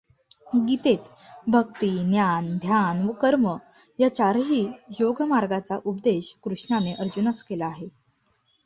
[0.67, 1.03] गीतेत
[1.47, 3.47] भक्ती, ज्ञान, ध्यान व कर्म
[3.99, 4.61] या चारही
[4.99, 7.87] योगमार्गांचा उपदेश कृष्णाने अर्जुनास केला आहे.